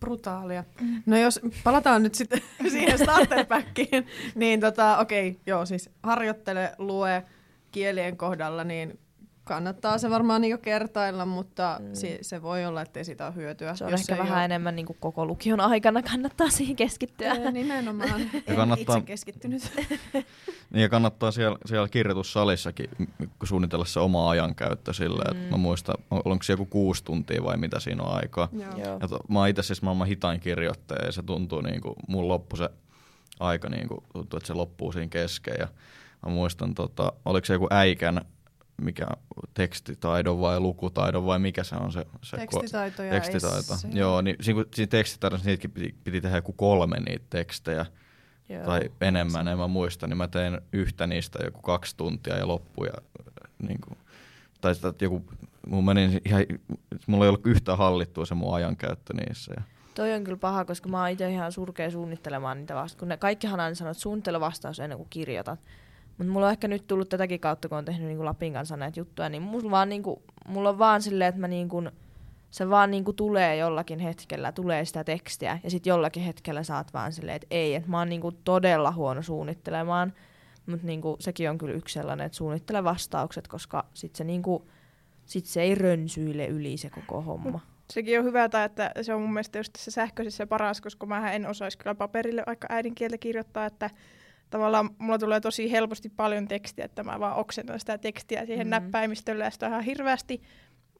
[0.00, 0.64] Brutaalia.
[1.06, 7.22] No jos palataan nyt sitten siihen starterpackiin, niin tota, okei, joo, siis harjoittele, lue
[7.72, 8.98] kielien kohdalla, niin
[9.54, 11.94] kannattaa se varmaan niinku kertailla, mutta Mm.
[11.94, 13.74] se, se voi olla, ettei siitä ole hyötyä.
[13.74, 17.32] Se on jos ehkä vähän ole- enemmän niin kuin koko lukion aikana kannattaa siihen keskittyä.
[17.32, 18.20] Ee, nimenomaan.
[18.46, 19.62] En kannattaa- itse keskittynyt.
[20.70, 22.90] Niin ja kannattaa siellä, siellä kirjoitussalissakin
[23.44, 25.40] suunnitella se oma ajankäyttö silleen, Mm.
[25.42, 28.48] että mä muistan, on- onko se joku kuusi tuntia vai mitä siinä on aikaa.
[28.52, 28.70] joo.
[28.84, 28.98] Joo.
[29.00, 32.28] Ja to, mä oon itse siis maailman hitain kirjoittaja ja se tuntuu niin kuin, mun
[32.28, 32.68] loppu se
[33.40, 35.54] aika niin kuin, tuntuu, että se loppuu siinä kesken.
[35.58, 35.68] Ja
[36.26, 38.20] mä muistan, tota, oliko se joku äikän,
[38.80, 39.06] mikä
[39.54, 43.74] tekstitaidon vai lukutaidon vai mikä se on se, se Tekstitaito ja tekstitaito.
[43.74, 43.88] esse.
[43.92, 47.86] Joo, niin siinä, siinä tekstitaidossa niitäkin piti, piti tehdä joku kolme niitä tekstejä
[48.48, 48.64] Joo.
[48.64, 52.84] tai enemmän, en mä muista, niin mä tein yhtä niistä joku kaksi tuntia ja loppu.
[52.84, 52.92] Ja,
[53.62, 53.98] niin kuin,
[54.60, 55.24] tai sitä, että joku,
[55.66, 56.44] mun meni ihan,
[57.06, 59.52] mulla ei ollut yhtään hallittua se mun ajankäyttö niissä.
[59.56, 59.62] Ja,
[59.94, 62.98] Toi on kyllä paha, koska mä oon itse ihan surkea suunnittelemaan niitä vasta.
[62.98, 65.60] Kun ne kaikkihan aina sanoo, että suunnittele vastaus ennen kuin kirjoitat.
[66.20, 69.00] Mutta mulla on ehkä nyt tullut tätäkin kautta, kun on tehnyt niinku Lapin kanssa näitä
[69.00, 71.82] juttuja, niin mulla, vaan niinku, mulla on vaan silleen, että mä niinku,
[72.50, 77.12] se vaan niinku tulee jollakin hetkellä, tulee sitä tekstiä, ja sitten jollakin hetkellä saat vaan
[77.12, 80.12] silleen, että ei, että mä oon niinku todella huono suunnittelemaan.
[80.66, 84.68] Mutta niinku, sekin on kyllä yksi sellainen, että suunnittele vastaukset, koska sit se, niinku,
[85.26, 87.60] sit se ei rönsyile yli se koko homma.
[87.90, 91.32] Sekin on hyvä, tai että se on mun mielestä just tässä sähköisessä paras, koska mä
[91.32, 93.90] en osaisi kyllä paperille vaikka äidinkieltä kirjoittaa, että
[94.50, 98.68] tavallaan mulla tulee tosi helposti paljon tekstiä, että mä vaan oksennan sitä tekstiä siihen Mm.
[98.68, 98.70] mm.
[98.70, 100.42] näppäimistölle ja sitä on ihan hirveästi.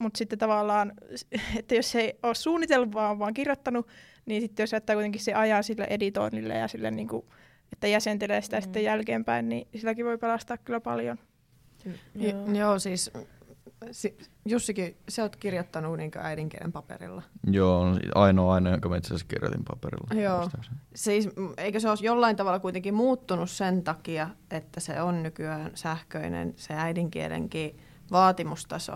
[0.00, 0.92] Mutta sitten tavallaan,
[1.58, 3.88] että jos ei ole suunnitellut, vaan vaan kirjoittanut,
[4.26, 7.24] niin sitten jos jättää kuitenkin se ajan sille editoinnille ja sille niin kuin,
[7.72, 8.60] että jäsentelee sitä Mm.
[8.60, 8.62] mm.
[8.62, 11.18] sitten jälkeenpäin, niin silläkin voi pelastaa kyllä paljon.
[12.14, 12.52] Joo.
[12.52, 13.10] joo, siis
[13.90, 17.22] si, Jussikin, sä oot kirjoittanut niin äidinkielen paperilla.
[17.50, 20.22] joo, on ainoa ainoa, jonka mä itse asiassa kirjoitin paperilla.
[20.22, 20.50] Joo.
[20.94, 26.54] Siis, eikö se olisi jollain tavalla kuitenkin muuttunut sen takia, että se on nykyään sähköinen,
[26.56, 28.92] se äidinkielenkin vaatimustaso?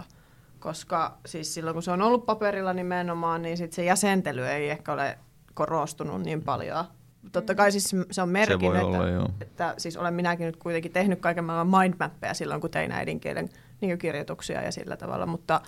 [0.59, 4.93] Koska siis silloin, kun se on ollut paperilla nimenomaan, niin sit se jäsentely ei ehkä
[4.93, 5.19] ole
[5.55, 6.85] korostunut niin paljon.
[7.33, 9.29] Totta kai siis se on Se merkin, että, olla, joo.
[9.41, 13.49] että siis olen minäkin nyt kuitenkin tehnyt kaiken maailman mindmappeja silloin, kun tein äidinkielen
[13.87, 15.61] niin kirjoituksia ja sillä tavalla, mutta,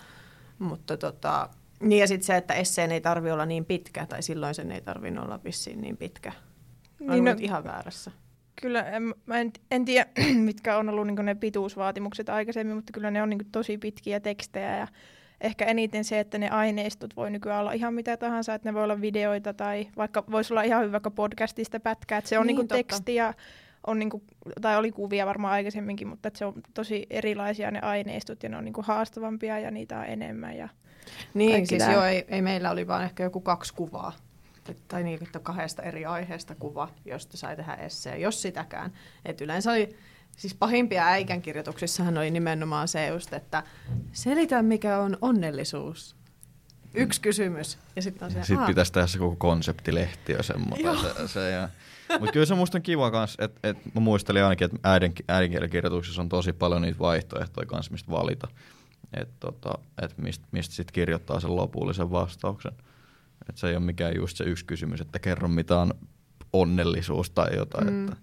[0.58, 1.48] mutta tota,
[1.80, 4.80] niin ja sitten se, että esseen ei tarvi olla niin pitkä, tai silloin sen ei
[4.80, 6.32] tarvinnut olla vissiin niin pitkä.
[7.00, 8.10] Olen Niin, no- ihan väärässä.
[8.60, 13.10] Kyllä, en, mä en, en tiedä, mitkä on ollut niin ne pituusvaatimukset aikaisemmin, mutta kyllä
[13.10, 14.88] ne on niin tosi pitkiä tekstejä ja
[15.40, 18.84] ehkä eniten se, että ne aineistot voi nykyään olla ihan mitä tahansa, että ne voi
[18.84, 22.56] olla videoita tai vaikka voisi olla ihan hyvä vaikka podcastista pätkää, että se on Niin,
[22.56, 23.34] niin, teksti ja
[23.86, 24.22] on niinku,
[24.60, 28.56] tai oli kuvia varmaan aikaisemminkin, mutta että se on tosi erilaisia ne aineistot ja ne
[28.56, 30.56] on niinku haastavampia ja niitä on enemmän.
[30.56, 30.68] Ja
[31.34, 34.12] niin, siis joo, ei, ei, meillä oli vaan ehkä joku kaksi kuvaa.
[34.88, 38.92] Tai niin, että kahdesta eri aiheesta kuva, josta sai tehdä esseen, jos sitäkään.
[39.24, 39.96] Et yleensä oli,
[40.36, 43.62] siis pahimpia äikän kirjoituksissahan oli nimenomaan se just, että
[44.12, 46.16] selitä mikä on onnellisuus
[46.94, 47.78] yksi kysymys.
[47.96, 50.98] Ja sitten on se, Sitten pitäisi tehdä se koko konseptilehti ja semmoinen.
[50.98, 51.68] Se, se, ja...
[52.20, 56.22] Mutta kyllä se musta on kiva kans, että et mä muistelin ainakin, että äidin, äidinkielikirjoituksessa
[56.22, 58.48] on tosi paljon niitä vaihtoehtoja kanssa, mistä valita.
[59.14, 62.72] Että tota, et mistä mist sitten kirjoittaa sen lopullisen vastauksen.
[63.48, 65.94] Että se ei ole mikään just se yksi kysymys, että kerro mitä on
[66.52, 67.92] onnellisuus tai jotain.
[67.92, 68.02] Mm.
[68.02, 68.16] Että,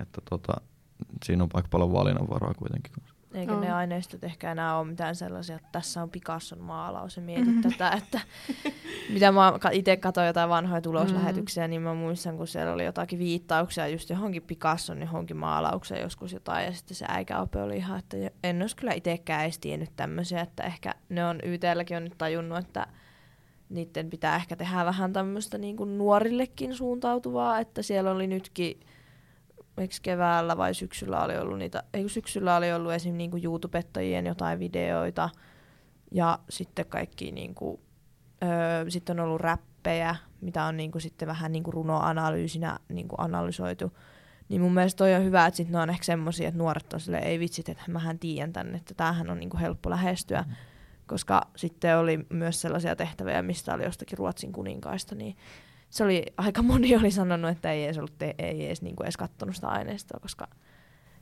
[0.00, 0.52] että tota,
[1.24, 2.92] siinä on aika paljon valinnanvaraa kuitenkin.
[3.34, 3.60] Eikä on.
[3.60, 7.62] ne aineistot ehkä enää ole mitään sellaisia, että tässä on Picasson maalaus ja mietit mm.
[7.62, 8.20] tätä, että
[9.12, 11.70] mitä mä itse katsoin jotain vanhoja tuloslähetyksiä, mm.
[11.70, 16.64] niin mä muistan, kun siellä oli jotakin viittauksia just johonkin Picasson johonkin maalaukseen joskus jotain,
[16.66, 20.62] ja sitten se äikäope oli ihan, että en olisi kyllä itsekään edes tiennyt tämmöisiä, että
[20.62, 22.86] ehkä ne on YTlläkin on nyt tajunnut, että
[23.68, 28.80] niiden pitää ehkä tehdä vähän tämmöistä niin kuin nuorillekin suuntautuvaa, että siellä oli nytkin
[29.78, 33.14] eikö keväällä vai syksyllä oli ollut niitä, eikö syksyllä oli ollut esim.
[33.14, 35.30] Niinku YouTubettajien jotain videoita
[36.10, 37.80] ja sitten kaikki niinku,
[38.42, 43.92] öö, sitten on ollut räppejä, mitä on niinku sitten vähän niinku runoanalyysinä niinku analysoitu.
[44.48, 47.00] Niin mun mielestä toi on hyvä, että sitten ne on ehkä semmosia, että nuoret on
[47.00, 50.44] silleen, ei vitsit, että mähän tiedän tänne, että tämähän on niinku helppo lähestyä.
[50.48, 50.54] Mm.
[51.06, 55.36] Koska sitten oli myös sellaisia tehtäviä, mistä oli jostakin Ruotsin kuninkaista, niin
[55.90, 59.04] se oli, aika moni oli sanonut, että ei edes, ollut te, ei edes, niin kuin
[59.04, 60.48] edes kattonut sitä aineistoa, koska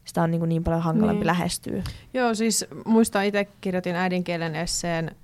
[0.05, 1.27] sitä on niin, kuin niin paljon hankalampi niin.
[1.27, 1.83] lähestyä.
[2.15, 5.17] Joo, siis muistan itse kirjoitin äidinkielen esseen,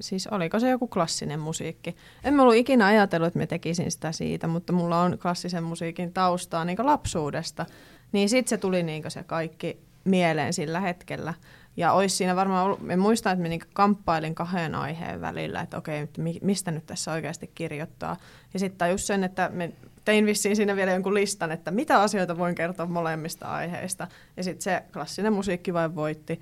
[0.00, 1.96] siis oliko se joku klassinen musiikki.
[2.24, 6.12] En mä ollut ikinä ajatellut, että mä tekisin sitä siitä, mutta mulla on klassisen musiikin
[6.12, 7.66] taustaa niin lapsuudesta.
[8.12, 11.34] Niin sitten se tuli niin se kaikki mieleen sillä hetkellä.
[11.76, 15.76] Ja olisi siinä varmaan ollut, me muistan, että me niinku kamppailin kahden aiheen välillä, että
[15.76, 16.08] okei,
[16.42, 18.16] mistä nyt tässä oikeasti kirjoittaa.
[18.54, 19.72] Ja sitten just sen, että me
[20.04, 24.08] tein vissiin siinä vielä jonkun listan, että mitä asioita voin kertoa molemmista aiheista.
[24.36, 26.40] Ja sitten se klassinen musiikki vain voitti.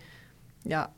[0.68, 0.88] Ja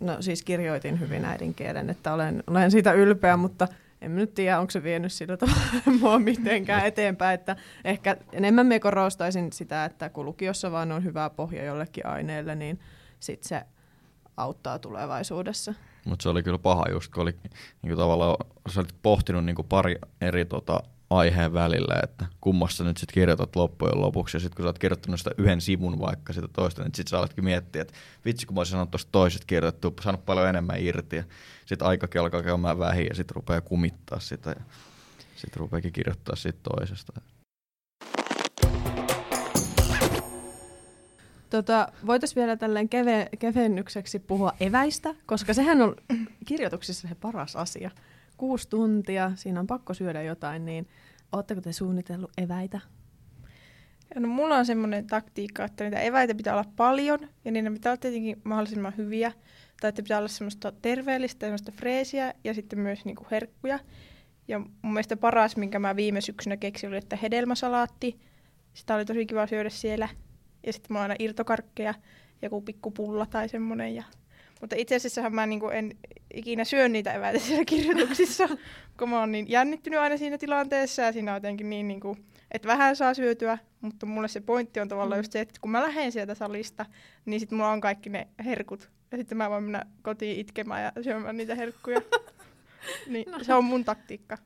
[0.00, 3.68] no siis kirjoitin hyvin äidinkielen, että olen, olen siitä ylpeä, mutta
[4.00, 5.62] en nyt tiedä, onko se vienyt sillä tavalla
[6.00, 7.34] mua mitenkään eteenpäin.
[7.34, 12.54] Että ehkä enemmän me korostaisin sitä, että kun lukiossa vaan on hyvä pohja jollekin aineelle,
[12.54, 12.80] niin
[13.20, 13.62] sitten se
[14.36, 15.74] auttaa tulevaisuudessa.
[16.04, 17.34] Mutta se oli kyllä paha just, kun oli
[17.82, 18.36] niin tavallaan,
[18.70, 24.00] sä olit pohtinut niin pari eri tota, aiheen välillä, että kummassa nyt sitten kirjoitat loppujen
[24.00, 27.10] lopuksi, ja sitten kun sä oot kirjoittanut sitä yhden sivun vaikka sitä toista, niin sitten
[27.10, 30.80] sä aletkin miettiä, että vitsi kun mä olisin sanonut tuosta toiset kirjoitettu, saanut paljon enemmän
[30.80, 31.24] irti, ja
[31.66, 34.62] sitten aikakin alkaa käymään vähin, ja sitten rupeaa kumittaa sitä, ja
[35.36, 37.20] sitten rupeakin kirjoittaa siitä toisesta.
[41.52, 45.96] Tota, Voitaisiin vielä tälleen keve, kevennykseksi puhua eväistä, koska sehän on
[46.46, 47.90] kirjoituksissa se paras asia.
[48.36, 50.88] Kuusi tuntia, siinä on pakko syödä jotain, niin
[51.32, 52.80] oletteko te suunnitellut eväitä?
[54.14, 58.00] No, mulla on semmoinen taktiikka, että niitä eväitä pitää olla paljon ja niiden pitää olla
[58.00, 59.32] tietenkin mahdollisimman hyviä.
[59.80, 63.78] Tai että pitää olla semmoista terveellistä, semmoista freesiä ja sitten myös niinku herkkuja.
[64.48, 68.20] Ja mun mielestä paras, minkä mä viime syksynä keksin, oli, että hedelmäsalaatti.
[68.74, 70.08] Sitä oli tosi kiva syödä siellä.
[70.66, 71.94] Ja sitten on aina irtokarkkeja,
[72.42, 73.94] joku pikku pulla tai semmoinen.
[73.94, 74.04] Ja...
[74.60, 75.96] Mutta itse asiassa mä niinku en
[76.34, 78.48] ikinä syö niitä eväitä siellä kirjoituksissa,
[78.98, 82.16] kun mä oon niin jännittynyt aina siinä tilanteessa ja siinä on jotenkin niin, niinku,
[82.50, 85.20] että vähän saa syötyä, mutta mulle se pointti on tavallaan mm.
[85.20, 86.86] just se, että kun mä lähden sieltä salista,
[87.24, 88.90] niin sitten mulla on kaikki ne herkut.
[89.10, 92.00] Ja sitten mä voin mennä kotiin itkemään ja syömään niitä herkkuja.
[93.12, 93.44] niin no.
[93.44, 94.38] se on mun taktiikka.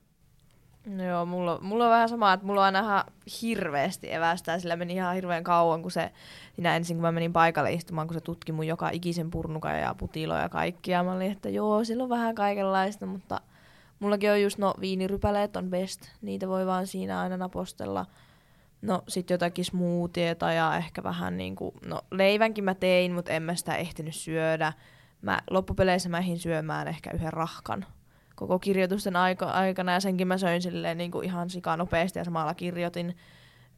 [0.87, 3.05] No joo, mulla, mulla on vähän sama, että mulla on aina ihan
[3.43, 6.11] hirveästi evästä ja sillä meni ihan hirveän kauan, kun se,
[6.55, 9.95] siinä ensin kun mä menin paikalle istumaan, kun se tutki mun joka ikisen purnukan ja
[9.95, 11.05] putiloja ja kaikkia.
[11.05, 13.41] Mä olin, että joo, sillä on vähän kaikenlaista, mutta
[13.99, 18.07] mullakin on just, no viinirypäleet on best, niitä voi vaan siinä aina napostella.
[18.83, 23.55] No sit jotakin smoothieta ja ehkä vähän niinku, no leivänkin mä tein, mutta en mä
[23.55, 24.73] sitä ehtinyt syödä.
[25.23, 27.87] Mä loppupeleissä mä ehdin syömään ehkä yhden rahkan
[28.37, 32.55] koko kirjoitusten aika, aikana ja senkin mä söin silleen niin kuin ihan nopeasti ja samalla
[32.55, 33.17] kirjoitin.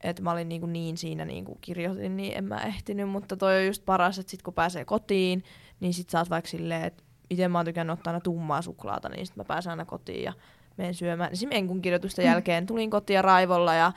[0.01, 3.37] Että mä olin niin, kuin niin siinä niin kuin kirjoitin, niin en mä ehtinyt, mutta
[3.37, 5.45] toi on just paras, että sit kun pääsee kotiin,
[5.81, 9.27] niin sit saat vaikka silleen, että itse mä oon tykännyt ottaa aina tummaa suklaata, niin
[9.27, 10.33] sit mä pääsen aina kotiin ja
[10.77, 11.33] menen syömään.
[11.33, 13.93] Esimerkiksi kun kirjoitusten jälkeen tulin kotiin raivolla ja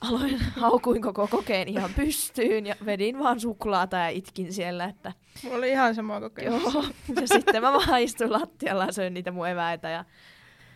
[0.00, 5.12] aloin, haukuin koko kokeen ihan pystyyn ja vedin vaan suklaata ja itkin siellä, että...
[5.42, 6.74] Mulla oli ihan sama kokemus.
[6.74, 6.84] Joo,
[7.20, 10.04] ja sitten mä vaan istuin lattialla ja söin niitä mun eväitä ja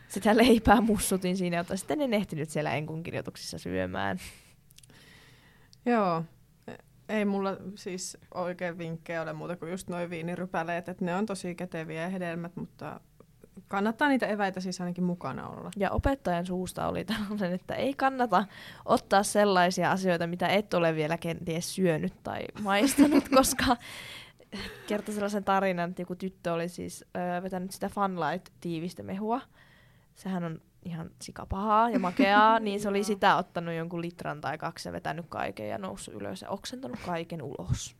[0.08, 4.18] sitä leipää mussutin siinä, jota sitten en ehtinyt siellä enkun kirjoituksissa syömään.
[5.86, 6.24] Joo.
[7.08, 11.54] Ei mulla siis oikein vinkkejä ole muuta kuin just noin viinirypäleet, että ne on tosi
[11.54, 13.00] käteviä ja hedelmät, mutta
[13.68, 15.70] kannattaa niitä eväitä siis ainakin mukana olla.
[15.76, 18.44] Ja opettajan suusta oli tällainen, että ei kannata
[18.84, 23.76] ottaa sellaisia asioita, mitä et ole vielä kenties syönyt tai maistanut, koska
[24.86, 29.40] kertoi sellaisen tarinan, että joku tyttö oli siis öö, vetänyt sitä Funlight-tiivistä mehua.
[30.14, 34.88] Sehän on ihan sikapahaa ja makeaa, niin se oli sitä ottanut jonkun litran tai kaksi
[34.88, 37.96] ja vetänyt kaiken ja noussut ylös ja oksentanut kaiken ulos.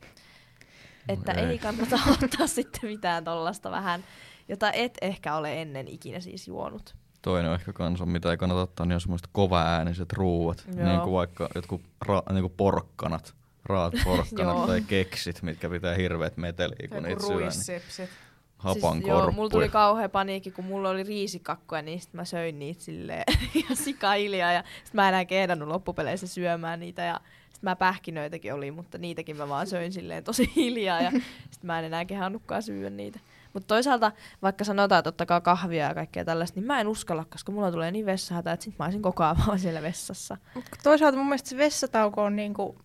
[1.08, 1.46] Että ei.
[1.46, 4.04] ei kannata ottaa sitten mitään tollasta vähän,
[4.50, 6.94] jota et ehkä ole ennen ikinä siis juonut.
[7.22, 10.64] Toinen ehkä kanssa, mitä ei kannata ottaa, niin on semmoiset kovaääniset ruuat.
[10.76, 10.88] Joo.
[10.88, 13.34] Niin kuin vaikka jotkut ra- niin kuin porkkanat,
[13.64, 17.36] raat porkkanat tai keksit, mitkä pitää hirveät meteliä, kun niitä syö.
[17.36, 18.08] Niin
[18.56, 22.58] hapan siis, joo, mulla tuli kauhea paniikki, kun mulla oli riisikakkoja, niin sit mä söin
[22.58, 23.24] niitä silleen
[23.68, 24.52] ja sika hiljaa.
[24.52, 27.02] Ja sit mä enää kehdannut loppupeleissä syömään niitä.
[27.02, 31.00] Ja sit mä pähkinöitäkin oli, mutta niitäkin mä vaan söin silleen tosi hiljaa.
[31.00, 31.10] Ja
[31.50, 33.20] sit mä en enää kehannutkaan syödä niitä.
[33.52, 37.52] Mutta toisaalta, vaikka sanotaan, että ottakaa kahvia ja kaikkea tällaista, niin mä en uskalla, koska
[37.52, 40.36] mulla tulee niin vessahätä, että sit mä olisin koko ajan vaan siellä vessassa.
[40.54, 42.78] Mut toisaalta mun mielestä se vessatauko on niinku,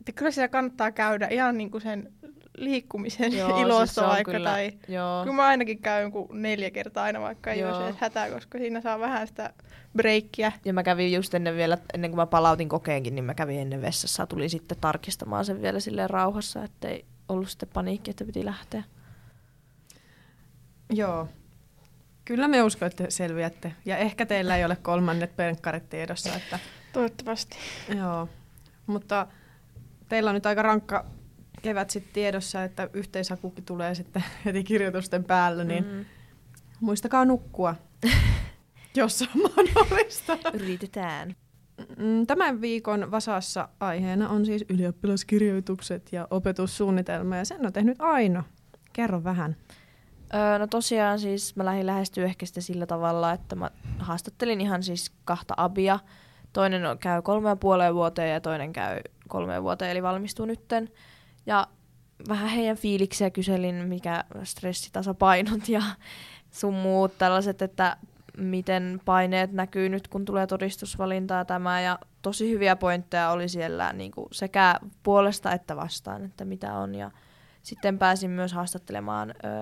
[0.00, 2.12] että kyllä siellä kannattaa käydä ihan niinku sen
[2.56, 4.32] liikkumisen Joo, Joo, siis se vaikka.
[4.32, 5.22] kyllä- Tai, Joo.
[5.24, 7.70] kyllä mä ainakin käyn joku neljä kertaa aina, vaikka ei Joo.
[7.70, 9.52] olisi edes hätää, koska siinä saa vähän sitä
[9.96, 10.52] breikkiä.
[10.64, 13.82] Ja mä kävin just ennen vielä, ennen kuin mä palautin kokeenkin, niin mä kävin ennen
[13.82, 14.26] vessassa.
[14.26, 18.84] Tulin sitten tarkistamaan sen vielä silleen rauhassa, ettei ollut sitten paniikki, että piti lähteä.
[20.90, 21.28] Joo.
[22.24, 23.72] Kyllä me uskon, että selviätte.
[23.84, 26.34] Ja ehkä teillä ei ole kolmannet penkkarit tiedossa.
[26.34, 26.58] Että,
[26.92, 27.56] Toivottavasti.
[27.96, 28.28] joo.
[28.86, 29.26] Mutta
[30.08, 31.06] teillä on nyt aika rankka
[31.62, 36.04] kevät sitten tiedossa, että yhteishakukin tulee sitten heti kirjoitusten päällä, niin mm.
[36.80, 37.74] Muistakaa nukkua,
[38.94, 40.38] jos on mahdollista.
[40.54, 41.36] Yritetään.
[41.96, 48.42] Mm, Tämän viikon Vasassa aiheena on siis ylioppilaskirjoitukset ja opetussuunnitelma, ja sen on tehnyt Aino.
[48.92, 49.56] Kerro vähän.
[50.34, 54.82] Öö, no tosiaan siis mä lähdin lähestyä ehkä sitä sillä tavalla, että mä haastattelin ihan
[54.82, 55.98] siis kahta abia.
[56.52, 60.88] Toinen on- käy kolmeen puoleen vuoteen ja toinen käy kolmeen vuoteen, eli valmistuu nytten.
[61.46, 61.66] Ja
[62.28, 65.82] vähän heidän fiiliksiä kyselin, mikä stressitasapainot ja
[66.50, 67.96] sun muut tällaiset, että
[68.36, 71.80] miten paineet näkyy nyt, kun tulee todistusvalinta ja tämä.
[71.80, 76.94] Ja tosi hyviä pointteja oli siellä niin kuin sekä puolesta että vastaan, että mitä on.
[76.94, 77.10] Ja
[77.62, 79.52] sitten pääsin myös haastattelemaan öö,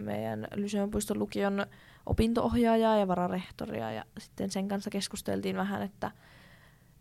[0.00, 1.66] meidän Lyseonpuiston lukion
[2.06, 6.10] opinto-ohjaajaa ja vararehtoria ja sitten sen kanssa keskusteltiin vähän, että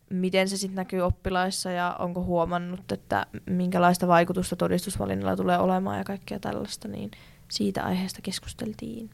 [0.09, 6.03] miten se sitten näkyy oppilaissa ja onko huomannut, että minkälaista vaikutusta todistusvalinnalla tulee olemaan ja
[6.03, 7.11] kaikkea tällaista, niin
[7.51, 9.09] siitä aiheesta keskusteltiin.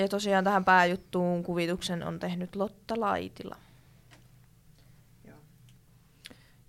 [0.00, 3.56] Ja tosiaan tähän pääjuttuun kuvituksen on tehnyt Lotta Laitila.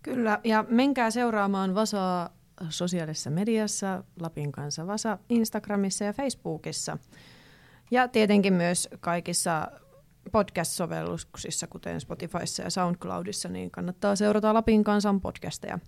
[0.04, 2.30] Kyllä, ja menkää seuraamaan Vasaa
[2.70, 6.98] sosiaalisessa mediassa, Lapin kanssa Vasa, Instagramissa ja Facebookissa.
[7.92, 9.72] Ja tietenkin myös kaikissa
[10.32, 15.80] podcast-sovelluksissa, kuten Spotifyssa ja SoundCloudissa, niin kannattaa seurata Lapin kansan podcasteja.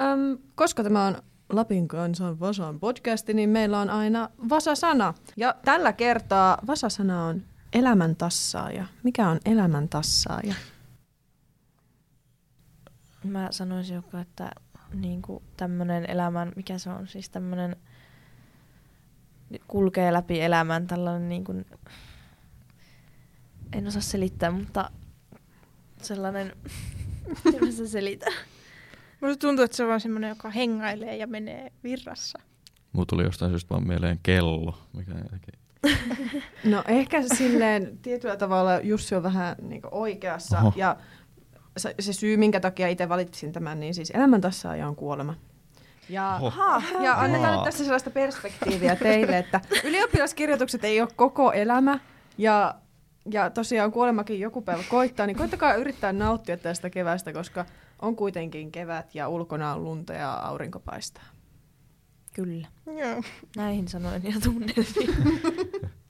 [0.00, 1.16] Öm, koska tämä on
[1.48, 5.14] Lapin kansan Vasan podcasti, niin meillä on aina Vasa-sana.
[5.36, 8.86] Ja tällä kertaa Vasa-sana on elämän tassaaja.
[9.02, 10.54] Mikä on elämän tassaaja?
[13.24, 14.50] Mä sanoisin joku, että
[14.94, 17.76] niinku tämmönen elämän, mikä se on, siis tämmönen
[19.68, 21.54] kulkee läpi elämän tällainen niinku,
[23.72, 24.90] en osaa selittää, mutta
[26.02, 26.52] sellainen,
[27.44, 28.32] miten mä se selitän?
[29.20, 32.38] Musta tuntuu, että se on vaan semmoinen, joka hengailee ja menee virrassa.
[32.92, 35.54] Mulla tuli jostain syystä vaan mieleen kello, mikä jotenkin
[36.72, 40.58] No ehkä silleen tietyllä tavalla Jussi on vähän niin oikeassa.
[40.58, 40.72] Oho.
[40.76, 40.96] Ja
[41.76, 45.34] se, syy, minkä takia itse valitsin tämän, niin siis elämän tassaaja on kuolema.
[46.08, 46.50] Ja, Oho.
[46.50, 47.56] ha, ja annetaan Jaa.
[47.56, 51.98] nyt tässä sellaista perspektiiviä teille, että ylioppilaskirjoitukset ei ole koko elämä.
[52.38, 52.74] Ja,
[53.30, 57.66] ja tosiaan kuolemakin joku päivä koittaa, niin koittakaa yrittää nauttia tästä kevästä, koska
[58.02, 61.24] on kuitenkin kevät ja ulkona on lunta ja aurinko paistaa.
[62.34, 63.22] Kyllä, Joo.
[63.56, 65.90] näihin sanoin ja tunnelmiin.